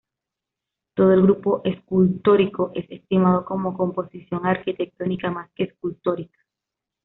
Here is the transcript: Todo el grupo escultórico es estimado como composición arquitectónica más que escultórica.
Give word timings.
Todo 0.95 1.11
el 1.13 1.21
grupo 1.21 1.61
escultórico 1.63 2.71
es 2.73 2.85
estimado 2.89 3.45
como 3.45 3.77
composición 3.77 4.47
arquitectónica 4.47 5.29
más 5.29 5.51
que 5.53 5.65
escultórica. 5.65 6.39